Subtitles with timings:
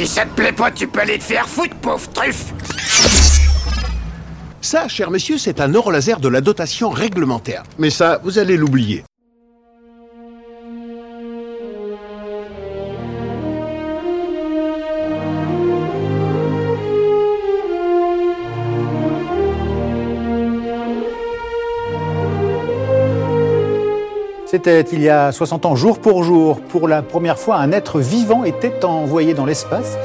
[0.00, 2.54] Si ça te plaît pas, tu peux aller te faire foutre, pauvre truffe
[4.62, 7.64] Ça, cher messieurs, c'est un neurolaser de la dotation réglementaire.
[7.76, 9.04] Mais ça, vous allez l'oublier.
[24.50, 26.60] C'était il y a 60 ans, jour pour jour.
[26.60, 29.96] Pour la première fois, un être vivant était envoyé dans l'espace.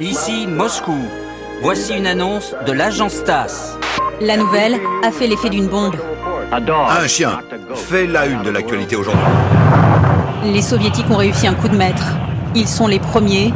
[0.00, 0.96] Ici Moscou.
[1.62, 3.78] Voici une annonce de l'agence TASS.
[4.22, 5.96] La nouvelle a fait l'effet d'une bombe.
[6.52, 7.40] Un chien
[7.74, 9.24] fait la une de l'actualité aujourd'hui.
[10.44, 12.16] Les soviétiques ont réussi un coup de maître.
[12.54, 13.50] Ils sont les premiers.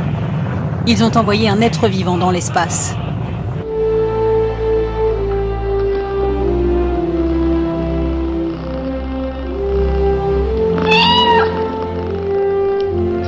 [0.87, 2.97] Ils ont envoyé un être vivant dans l'espace.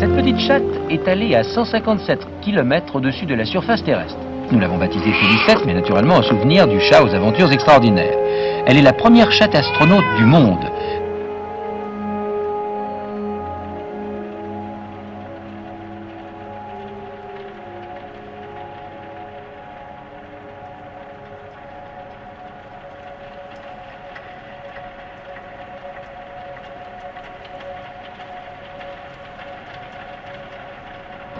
[0.00, 4.16] Cette petite chatte est allée à 157 km au-dessus de la surface terrestre.
[4.52, 8.16] Nous l'avons baptisée Félicette, mais naturellement en souvenir du chat aux aventures extraordinaires.
[8.64, 10.64] Elle est la première chatte astronaute du monde.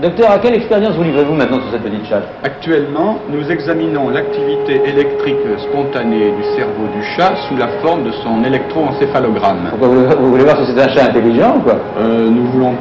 [0.03, 4.83] Docteur, à quelle expérience vous livrez-vous maintenant sur cette petite chatte Actuellement, nous examinons l'activité
[4.85, 5.39] électrique
[5.71, 9.69] spontanée du cerveau du chat sous la forme de son électroencéphalogramme.
[9.71, 12.75] Pourquoi vous, vous voulez voir si c'est un chat intelligent ou quoi Euh, nous voulons,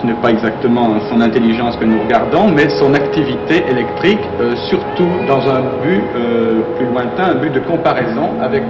[0.00, 5.10] ce n'est pas exactement son intelligence que nous regardons, mais son activité électrique, euh, surtout
[5.28, 8.62] dans un but euh, plus lointain, un but de comparaison avec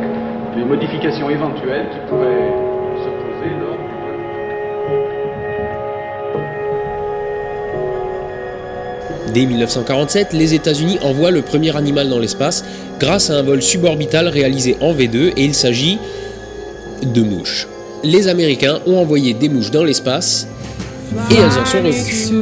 [0.56, 2.50] les modifications éventuelles qui pourraient
[2.98, 3.71] se poser lors
[9.34, 12.64] Dès 1947, les États-Unis envoient le premier animal dans l'espace
[13.00, 15.98] grâce à un vol suborbital réalisé en V2 et il s'agit
[17.02, 17.66] de mouches.
[18.04, 20.46] Les Américains ont envoyé des mouches dans l'espace
[21.30, 22.32] et elles en sont revenues.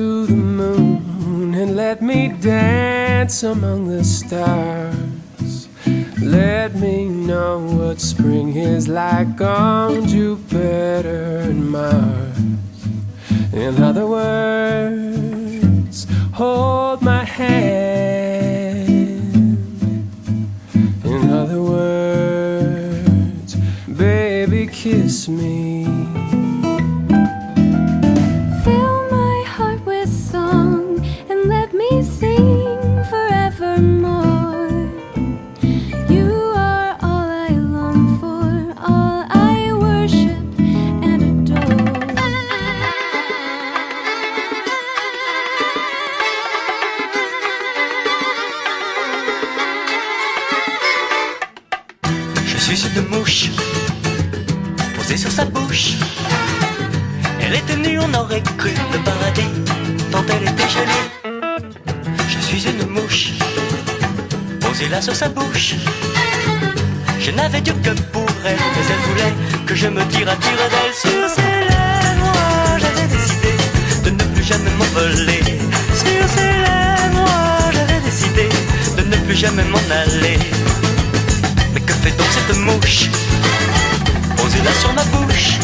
[16.40, 17.98] Hold my hand.
[21.04, 23.56] In other words,
[23.86, 25.59] baby, kiss me.
[52.70, 53.50] Je suis une mouche
[54.96, 55.94] posée sur sa bouche.
[57.40, 59.50] Elle était nue, on aurait cru le paradis,
[60.12, 61.06] tant elle était jolie.
[62.28, 63.32] Je suis une mouche
[64.60, 65.74] posée là sur sa bouche.
[67.18, 69.34] Je n'avais Dieu que pour elle, mais elle voulait
[69.66, 72.78] que je me tire à tire d'elle sur ses lèvres.
[72.78, 73.52] J'avais décidé
[74.04, 75.42] de ne plus jamais m'envoler.
[75.92, 78.48] Sur ses lèvres, j'avais décidé
[78.96, 80.49] de ne plus jamais m'en aller.
[84.78, 85.58] Sur ma bouche.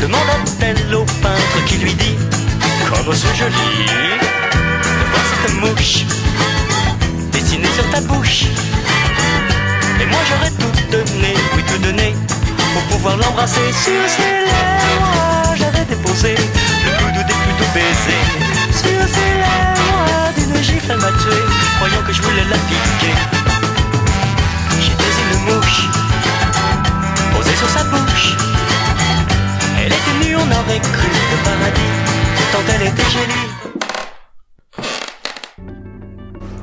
[0.00, 2.16] Demanda-t-elle au peintre qui lui dit
[2.88, 6.04] Comme c'est joli De voir cette mouche
[7.32, 8.44] Dessinée sur ta bouche.
[10.00, 12.14] Et moi j'aurais tout donné, oui tout donné
[12.72, 15.54] Pour pouvoir l'embrasser sur ses lèvres.
[15.56, 18.26] J'avais déposé le plus des plus doux baisers
[18.72, 19.99] Sur ses lèvres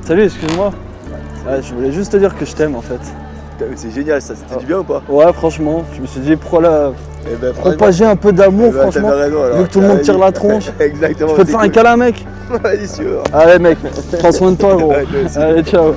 [0.04, 0.72] Salut, excuse-moi.
[1.46, 3.00] Ouais, je voulais juste te dire que je t'aime en fait.
[3.74, 6.62] C'est génial ça, c'était du bien ou pas Ouais, franchement, je me suis dit, pourquoi
[6.62, 6.92] là
[7.30, 9.08] Eh ben, propager un peu d'amour, Eh ben, franchement.
[9.10, 9.58] t'avais raison, alors.
[9.58, 10.66] Vu que tout le monde tire la tronche.
[10.80, 11.30] Exactement.
[11.30, 12.24] Je peux te c'est faire un câlin, mec
[12.62, 13.18] Vas-y, si tu veux.
[13.32, 13.78] Allez, mec,
[14.18, 14.88] prends soin de toi, gros.
[14.92, 15.04] Ouais.
[15.36, 15.94] Allez, ciao.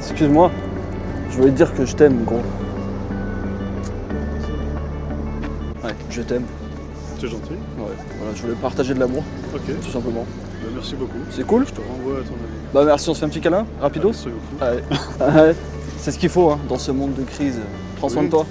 [0.00, 0.50] Excuse-moi,
[1.30, 2.42] je voulais te dire que je t'aime, gros.
[5.84, 6.44] Ouais, je t'aime.
[7.22, 7.52] C'est gentil.
[7.78, 9.22] Ouais, voilà, je voulais partager de l'amour.
[9.54, 9.62] Ok.
[9.84, 10.26] Tout simplement.
[10.60, 11.18] Bah, merci beaucoup.
[11.30, 12.58] C'est cool Je te renvoie à ton ami.
[12.74, 14.12] Bah merci, on se fait un petit câlin, rapidos
[14.60, 14.82] Allez.
[15.20, 15.54] Ouais.
[16.00, 17.60] C'est ce qu'il faut hein, dans ce monde de crise.
[17.98, 18.44] Prends soin de toi.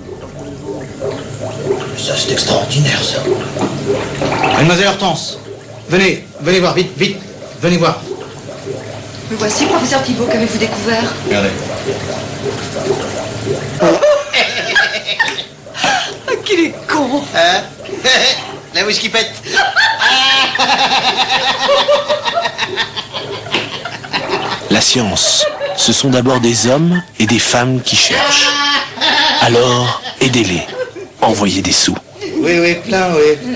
[1.97, 3.19] Ça, c'est extraordinaire, ça.
[4.55, 5.39] Mademoiselle Hortense,
[5.89, 7.17] venez, venez voir, vite, vite,
[7.61, 8.01] venez voir.
[9.29, 11.13] Me voici, professeur Thibault, qu'avez-vous découvert?
[11.25, 11.49] Regardez.
[13.81, 13.85] Ah,
[16.45, 17.63] qu'il est con Hein?
[18.81, 19.31] La whisky pète.
[24.71, 25.45] La science,
[25.77, 28.47] ce sont d'abord des hommes et des femmes qui cherchent.
[29.41, 30.65] Alors, aidez-les.
[31.21, 31.95] Envoyez des sous.
[32.39, 33.55] Oui, oui, plein, oui.